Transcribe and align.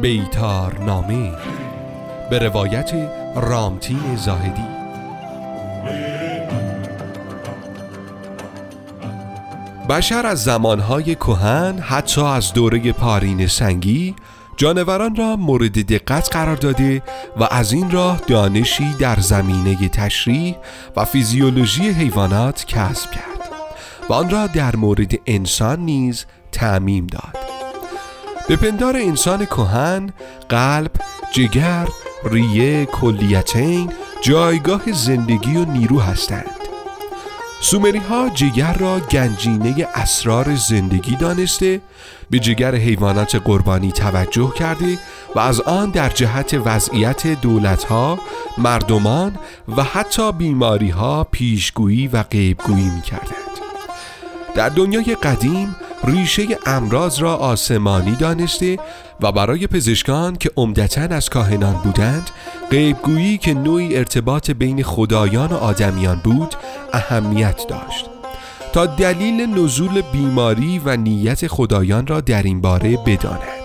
بیتار 0.00 0.78
نامه. 0.78 1.32
به 2.30 2.38
روایت 2.38 2.92
رامتین 3.36 4.16
زاهدی. 4.16 4.62
بشر 9.88 10.26
از 10.26 10.44
زمانهای 10.44 11.14
کهن 11.14 11.78
حتی 11.78 12.20
از 12.20 12.52
دوره 12.52 12.92
پارین 12.92 13.46
سنگی 13.46 14.14
جانوران 14.56 15.16
را 15.16 15.36
مورد 15.36 15.86
دقت 15.86 16.28
قرار 16.32 16.56
داده 16.56 17.02
و 17.36 17.48
از 17.50 17.72
این 17.72 17.90
راه 17.90 18.20
دانشی 18.26 18.94
در 18.98 19.20
زمینه 19.20 19.88
تشریح 19.88 20.56
و 20.96 21.04
فیزیولوژی 21.04 21.88
حیوانات 21.88 22.64
کسب 22.64 23.10
کرد 23.10 23.50
و 24.08 24.12
آن 24.12 24.30
را 24.30 24.46
در 24.46 24.76
مورد 24.76 25.12
انسان 25.26 25.80
نیز 25.80 26.26
تعمیم 26.52 27.06
داد. 27.06 27.47
به 28.48 28.56
پندار 28.56 28.96
انسان 28.96 29.46
کهن 29.46 30.10
قلب، 30.48 30.90
جگر، 31.32 31.88
ریه، 32.24 32.86
کلیتین 32.86 33.92
جایگاه 34.22 34.92
زندگی 34.92 35.56
و 35.56 35.64
نیرو 35.64 36.00
هستند 36.00 36.58
سومری 37.60 37.98
ها 37.98 38.28
جگر 38.28 38.72
را 38.72 39.00
گنجینه 39.00 39.88
اسرار 39.94 40.54
زندگی 40.54 41.16
دانسته 41.16 41.80
به 42.30 42.38
جگر 42.38 42.74
حیوانات 42.74 43.34
قربانی 43.34 43.92
توجه 43.92 44.52
کرده 44.56 44.98
و 45.34 45.38
از 45.38 45.60
آن 45.60 45.90
در 45.90 46.08
جهت 46.08 46.54
وضعیت 46.64 47.26
دولت 47.26 47.84
ها، 47.84 48.18
مردمان 48.58 49.36
و 49.76 49.82
حتی 49.82 50.32
بیماری 50.32 50.90
ها 50.90 51.24
پیشگویی 51.24 52.08
و 52.08 52.22
غیبگویی 52.22 52.90
می 52.90 53.02
کردند. 53.02 53.48
در 54.54 54.68
دنیای 54.68 55.14
قدیم 55.14 55.76
ریشه 56.04 56.42
امراض 56.66 57.20
را 57.20 57.36
آسمانی 57.36 58.16
دانسته 58.16 58.78
و 59.20 59.32
برای 59.32 59.66
پزشکان 59.66 60.36
که 60.36 60.50
عمدتا 60.56 61.00
از 61.00 61.30
کاهنان 61.30 61.74
بودند 61.74 62.30
غیبگویی 62.70 63.38
که 63.38 63.54
نوعی 63.54 63.96
ارتباط 63.96 64.50
بین 64.50 64.82
خدایان 64.82 65.48
و 65.48 65.56
آدمیان 65.56 66.20
بود 66.24 66.54
اهمیت 66.92 67.66
داشت. 67.68 68.06
تا 68.72 68.86
دلیل 68.86 69.46
نزول 69.46 70.00
بیماری 70.00 70.78
و 70.84 70.96
نیت 70.96 71.46
خدایان 71.46 72.06
را 72.06 72.20
در 72.20 72.42
این 72.42 72.60
باره 72.60 72.96
بدانند 72.96 73.58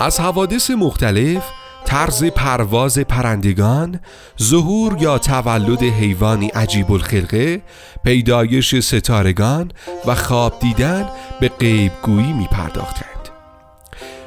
از 0.00 0.20
حوادث 0.20 0.70
مختلف 0.70 1.42
طرز 1.84 2.24
پرواز 2.24 2.98
پرندگان 2.98 4.00
ظهور 4.42 4.96
یا 5.00 5.18
تولد 5.18 5.82
حیوانی 5.82 6.48
عجیب 6.48 6.92
الخلقه 6.92 7.62
پیدایش 8.04 8.74
ستارگان 8.74 9.72
و 10.06 10.14
خواب 10.14 10.58
دیدن 10.60 11.06
به 11.40 11.48
غیبگویی 11.48 12.32
می 12.32 12.46
پرداختند 12.46 13.08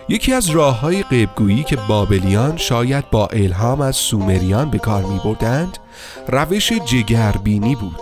یکی 0.09 0.34
از 0.34 0.50
راه 0.50 0.80
های 0.80 1.04
غیبگویی 1.04 1.64
که 1.64 1.76
بابلیان 1.76 2.58
شاید 2.58 3.09
با 3.09 3.28
الهام 3.28 3.81
از 3.81 3.95
سومریان 3.95 4.70
به 4.70 4.78
کار 4.78 5.03
می 5.03 5.20
بردند 5.26 5.78
روش 6.28 6.73
جگربینی 6.73 7.76
بود 7.76 8.02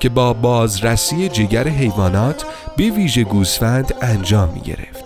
که 0.00 0.08
با 0.08 0.32
بازرسی 0.32 1.28
جگر 1.28 1.68
حیوانات 1.68 2.44
به 2.76 2.90
ویژه 2.90 3.24
گوسفند 3.24 3.94
انجام 4.02 4.48
می 4.48 4.60
گرفت 4.60 5.04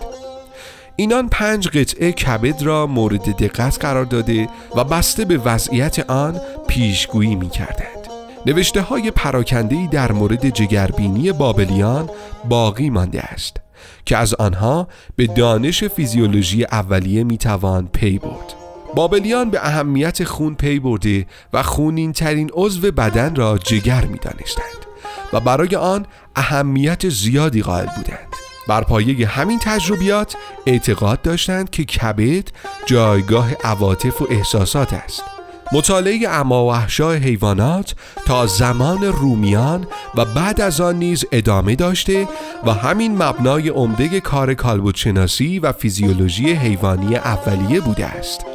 اینان 0.95 1.29
پنج 1.29 1.67
قطعه 1.67 2.11
کبد 2.11 2.61
را 2.61 2.87
مورد 2.87 3.37
دقت 3.37 3.77
قرار 3.79 4.05
داده 4.05 4.49
و 4.75 4.83
بسته 4.83 5.25
به 5.25 5.37
وضعیت 5.37 6.09
آن 6.09 6.41
پیشگویی 6.67 7.35
می 7.35 7.49
کردند. 7.49 8.00
نوشته 8.45 8.81
های 8.81 9.11
پراکنده 9.11 9.87
در 9.91 10.11
مورد 10.11 10.49
جگربینی 10.49 11.31
بابلیان 11.31 12.09
باقی 12.49 12.89
مانده 12.89 13.21
است 13.21 13.57
که 14.05 14.17
از 14.17 14.33
آنها 14.33 14.87
به 15.15 15.27
دانش 15.27 15.83
فیزیولوژی 15.83 16.63
اولیه 16.63 17.23
می 17.23 17.37
توان 17.37 17.87
پی 17.87 18.19
برد. 18.19 18.53
بابلیان 18.95 19.49
به 19.49 19.67
اهمیت 19.67 20.23
خون 20.23 20.55
پی 20.55 20.79
برده 20.79 21.25
و 21.53 21.63
خونین 21.63 22.13
ترین 22.13 22.49
عضو 22.53 22.91
بدن 22.91 23.35
را 23.35 23.57
جگر 23.57 24.05
می 24.05 24.17
دانستند 24.17 24.85
و 25.33 25.39
برای 25.39 25.75
آن 25.75 26.05
اهمیت 26.35 27.09
زیادی 27.09 27.61
قائل 27.61 27.87
بودند. 27.95 28.27
بر 28.67 28.81
پایه 28.81 29.27
همین 29.27 29.59
تجربیات 29.59 30.35
اعتقاد 30.65 31.21
داشتند 31.21 31.69
که 31.69 31.83
کبد 31.83 32.47
جایگاه 32.85 33.53
عواطف 33.63 34.21
و 34.21 34.27
احساسات 34.29 34.93
است 34.93 35.30
مطالعه 35.73 36.29
اماوحشای 36.29 37.17
حیوانات 37.17 37.95
تا 38.25 38.45
زمان 38.45 39.03
رومیان 39.03 39.87
و 40.15 40.25
بعد 40.25 40.61
از 40.61 40.81
آن 40.81 40.95
نیز 40.95 41.25
ادامه 41.31 41.75
داشته 41.75 42.27
و 42.65 42.73
همین 42.73 43.23
مبنای 43.23 43.69
عمده 43.69 44.19
کار 44.19 44.53
کالبدشناسی 44.53 45.59
و 45.59 45.71
فیزیولوژی 45.71 46.53
حیوانی 46.53 47.15
اولیه 47.15 47.81
بوده 47.81 48.05
است. 48.05 48.45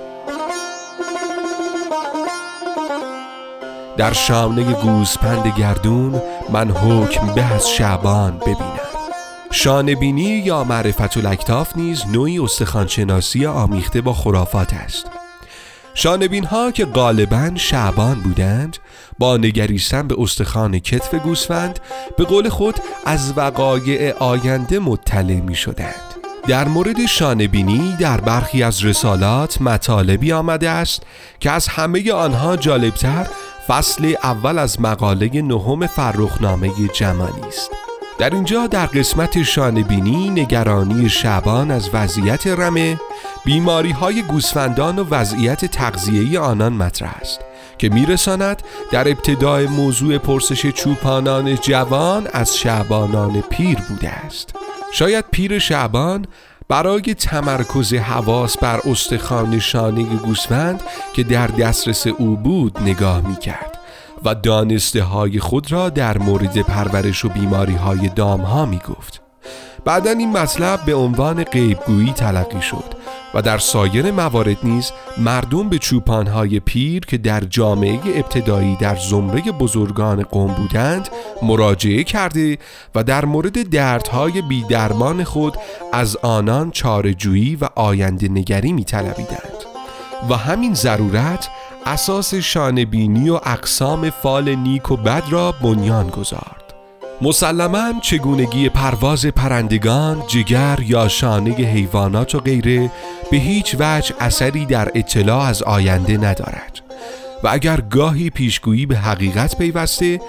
در 3.97 4.13
شامنه 4.13 4.73
گوسپند 4.73 5.55
گردون 5.59 6.23
من 6.53 6.71
حکم 6.71 7.35
به 7.35 7.55
از 7.55 7.71
شعبان 7.71 8.39
ببینم. 8.39 8.81
شانبینی 9.51 10.23
یا 10.23 10.65
معرفت 10.65 11.17
الاکتاف 11.17 11.77
نیز 11.77 12.07
نوعی 12.13 12.39
استخوانشناسی 12.39 13.47
آمیخته 13.47 14.01
با 14.01 14.13
خرافات 14.13 14.75
است. 14.75 15.26
شانبین 15.99 16.45
ها 16.45 16.71
که 16.71 16.85
غالبا 16.85 17.51
شعبان 17.55 18.21
بودند 18.21 18.77
با 19.19 19.37
نگریستن 19.37 20.09
به 20.09 20.15
استخوان 20.19 20.79
کتف 20.79 21.15
گوسفند 21.15 21.81
به 22.19 22.25
قول 22.25 22.49
خود 22.49 22.75
از 23.07 23.33
وقایع 23.37 24.13
آینده 24.13 24.79
مطلع 24.79 25.41
می 25.41 25.55
شدند 25.55 26.15
در 26.49 26.69
مورد 26.69 27.07
شانبینی 27.07 27.97
در 28.01 28.21
برخی 28.21 28.63
از 28.63 28.85
رسالات 28.85 29.63
مطالبی 29.63 30.33
آمده 30.33 30.71
است 30.71 31.03
که 31.41 31.51
از 31.51 31.69
همه 31.69 32.13
آنها 32.13 32.57
جالبتر 32.57 33.27
فصل 33.69 34.15
اول 34.23 34.59
از 34.59 34.81
مقاله 34.81 35.43
نهم 35.43 35.87
فرخنامه 35.87 36.71
جمالی 36.95 37.49
است. 37.49 37.86
در 38.19 38.31
اینجا 38.31 38.67
در 38.67 38.87
قسمت 38.87 39.43
شانبینی 39.43 40.31
نگرانی 40.31 41.09
شبان 41.09 41.71
از 41.71 41.91
وضعیت 41.93 42.47
رمه 42.47 43.01
بیماری 43.45 43.91
های 43.91 44.23
گوسفندان 44.23 44.99
و 44.99 45.05
وضعیت 45.11 45.65
تغذیه‌ای 45.65 46.37
آنان 46.37 46.73
مطرح 46.73 47.17
است 47.21 47.41
که 47.79 47.89
میرساند 47.89 48.63
در 48.93 49.09
ابتدای 49.09 49.67
موضوع 49.67 50.19
پرسش 50.19 50.67
چوپانان 50.67 51.55
جوان 51.57 52.29
از 52.33 52.57
شعبانان 52.57 53.41
پیر 53.41 53.79
بوده 53.89 54.09
است. 54.09 54.55
شاید 54.93 55.25
پیر 55.31 55.59
شعبان 55.59 56.27
برای 56.69 57.15
تمرکز 57.15 57.95
حواس 57.95 58.59
بر 58.59 58.81
استخوان 58.91 59.59
شانه 59.59 60.05
گوسفند 60.05 60.83
که 61.15 61.23
در 61.23 61.47
دسترس 61.47 62.07
او 62.07 62.37
بود 62.37 62.79
نگاه 62.81 63.29
می 63.29 63.37
کرد 63.37 63.76
و 64.25 64.35
دانسته 64.35 65.03
های 65.03 65.39
خود 65.39 65.73
را 65.73 65.91
در 65.91 66.19
مورد 66.19 66.59
پرورش 66.59 67.25
و 67.25 67.29
بیماری 67.29 67.75
های 67.75 68.09
دام 68.09 68.41
ها 68.41 68.67
می 68.67 68.79
گفت 68.79 69.23
بعدا 69.85 70.11
این 70.11 70.33
مطلب 70.33 70.85
به 70.85 70.95
عنوان 70.95 71.45
غیبگویی 71.45 72.13
تلقی 72.13 72.63
شد 72.63 72.85
و 73.35 73.43
در 73.43 73.59
سایر 73.59 74.11
موارد 74.11 74.57
نیز 74.63 74.93
مردم 75.19 75.69
به 75.69 75.79
های 76.35 76.61
پیر 76.61 77.07
که 77.07 77.19
در 77.19 77.41
جامعه 77.41 78.01
ابتدایی 78.07 78.77
در 78.77 78.97
زمره 78.97 79.43
بزرگان 79.43 80.23
قوم 80.23 80.55
بودند 80.55 81.09
مراجعه 81.43 82.05
کرده 82.05 82.59
و 82.95 83.05
در 83.05 83.25
مورد 83.25 83.71
دردهای 83.71 84.43
بیدرمان 84.43 85.25
خود 85.25 85.57
از 85.93 86.17
آنان 86.17 86.71
چارجویی 86.71 87.57
و 87.57 87.69
آینده 87.75 88.29
نگری 88.29 88.73
می 88.73 88.85
و 90.31 90.37
همین 90.37 90.75
ضرورت 90.75 91.49
اساس 91.87 92.35
شانبینی 92.35 93.29
و 93.29 93.41
اقسام 93.45 94.11
فال 94.11 94.55
نیک 94.55 94.91
و 94.91 94.97
بد 94.97 95.23
را 95.31 95.53
بنیان 95.53 96.09
گذارد. 96.09 96.75
مسلما 97.23 98.01
چگونگی 98.01 98.69
پرواز 98.69 99.27
پرندگان، 99.27 100.23
جگر 100.27 100.79
یا 100.87 101.09
شانه 101.09 101.51
حیوانات 101.51 102.35
و 102.35 102.41
غیره 102.41 102.91
به 103.31 103.37
هیچ 103.37 103.77
وجه 103.79 104.15
اثری 104.21 104.67
در 104.67 104.91
اطلاع 104.95 105.41
از 105.43 105.63
آینده 105.63 106.17
ندارد. 106.17 106.76
و 107.47 107.49
اگر 107.53 107.81
گاهی 107.81 108.31
پیشگویی 108.31 108.87
به 108.87 108.97
حقیقت 108.97 109.59
پیوسته 109.59 110.21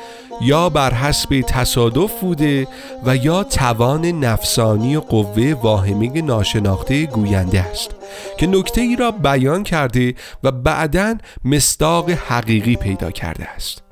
یا 0.42 0.70
بر 0.70 0.94
حسب 0.94 1.42
تصادف 1.48 2.22
بوده 2.22 2.68
و 3.06 3.16
یا 3.16 3.44
توان 3.44 4.06
نفسانی 4.06 4.96
و 4.96 5.00
قوه 5.00 5.54
واهمه 5.54 6.22
ناشناخته 6.22 7.06
گوینده 7.06 7.62
است 7.62 7.96
که 8.38 8.48
نکته 8.48 8.82
ای 8.82 8.96
را 8.96 9.12
بیان 9.12 9.64
کرده 9.64 10.16
و 10.44 10.52
بعدا 10.52 11.16
مستاق 11.46 12.10
حقیقی 12.10 12.76
پیدا 12.76 13.12
کرده 13.12 13.50
است. 13.50 13.84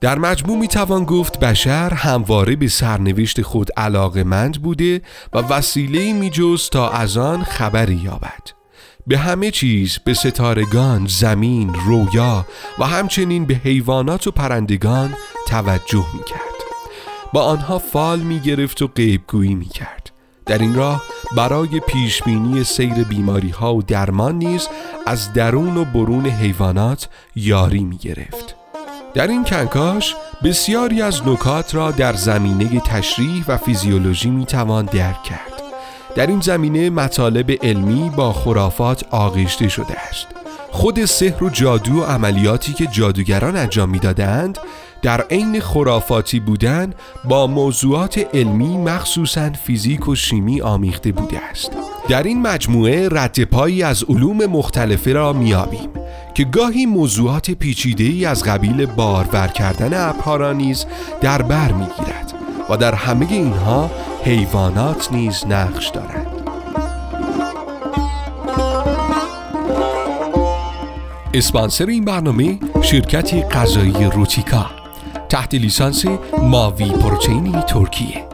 در 0.00 0.18
مجموع 0.18 0.58
می 0.58 0.68
توان 0.68 1.04
گفت 1.04 1.40
بشر 1.40 1.90
همواره 1.94 2.56
به 2.56 2.68
سرنوشت 2.68 3.42
خود 3.42 3.68
علاقمند 3.76 4.62
بوده 4.62 5.02
و 5.32 5.38
وسیله 5.38 6.12
می 6.12 6.30
جز 6.30 6.70
تا 6.70 6.90
از 6.90 7.16
آن 7.16 7.44
خبری 7.44 7.94
یابد. 7.94 8.55
به 9.06 9.18
همه 9.18 9.50
چیز 9.50 9.98
به 10.04 10.14
ستارگان، 10.14 11.06
زمین، 11.06 11.74
رویا 11.74 12.46
و 12.78 12.84
همچنین 12.84 13.44
به 13.44 13.54
حیوانات 13.54 14.26
و 14.26 14.30
پرندگان 14.30 15.14
توجه 15.48 16.06
می 16.14 16.24
کرد 16.24 16.40
با 17.32 17.42
آنها 17.42 17.78
فال 17.78 18.20
می 18.20 18.40
گرفت 18.40 18.82
و 18.82 18.86
غیبگویی 18.86 19.54
می 19.54 19.66
کرد 19.66 20.10
در 20.46 20.58
این 20.58 20.74
راه 20.74 21.02
برای 21.36 21.80
پیشبینی 21.80 22.64
سیر 22.64 22.94
بیماری 22.94 23.50
ها 23.50 23.74
و 23.74 23.82
درمان 23.82 24.34
نیز 24.34 24.68
از 25.06 25.32
درون 25.32 25.76
و 25.76 25.84
برون 25.84 26.26
حیوانات 26.26 27.08
یاری 27.36 27.84
می 27.84 27.96
گرفت. 27.96 28.54
در 29.14 29.26
این 29.26 29.44
کنکاش 29.44 30.14
بسیاری 30.44 31.02
از 31.02 31.26
نکات 31.26 31.74
را 31.74 31.90
در 31.90 32.12
زمینه 32.12 32.80
تشریح 32.80 33.44
و 33.48 33.56
فیزیولوژی 33.56 34.30
می 34.30 34.46
توان 34.46 34.84
درک 34.84 35.22
کرد. 35.22 35.65
در 36.16 36.26
این 36.26 36.40
زمینه 36.40 36.90
مطالب 36.90 37.50
علمی 37.50 38.10
با 38.16 38.32
خرافات 38.32 39.04
آغشته 39.10 39.68
شده 39.68 40.00
است. 40.08 40.26
خود 40.70 41.04
سحر 41.04 41.44
و 41.44 41.50
جادو 41.50 41.92
و 41.92 42.04
عملیاتی 42.04 42.72
که 42.72 42.86
جادوگران 42.86 43.56
انجام 43.56 43.88
می‌دادند 43.90 44.58
در 45.02 45.20
عین 45.20 45.60
خرافاتی 45.60 46.40
بودن 46.40 46.94
با 47.24 47.46
موضوعات 47.46 48.18
علمی 48.34 48.78
مخصوصا 48.78 49.50
فیزیک 49.50 50.08
و 50.08 50.14
شیمی 50.14 50.60
آمیخته 50.60 51.12
بوده 51.12 51.38
است 51.50 51.70
در 52.08 52.22
این 52.22 52.42
مجموعه 52.42 53.08
رد 53.12 53.44
پایی 53.44 53.82
از 53.82 54.04
علوم 54.04 54.46
مختلفه 54.46 55.12
را 55.12 55.32
میابیم 55.32 55.88
که 56.34 56.44
گاهی 56.44 56.86
موضوعات 56.86 57.50
پیچیده 57.50 58.04
ای 58.04 58.24
از 58.24 58.44
قبیل 58.44 58.86
بارور 58.86 59.46
کردن 59.46 60.08
ابرها 60.08 60.52
نیز 60.52 60.86
در 61.20 61.42
بر 61.42 61.72
می‌گیرد 61.72 62.34
و 62.70 62.76
در 62.76 62.94
همه 62.94 63.32
اینها 63.32 63.90
حیوانات 64.26 65.12
نیز 65.12 65.46
نقش 65.46 65.88
دارند. 65.88 66.26
اسپانسر 71.34 71.86
این 71.86 72.04
برنامه 72.04 72.58
شرکتی 72.82 73.42
غذایی 73.42 74.04
روتیکا. 74.04 74.66
تحت 75.28 75.54
لیسانس 75.54 76.04
ماوی 76.42 76.90
پروتئینی 76.90 77.52
ترکیه. 77.52 78.25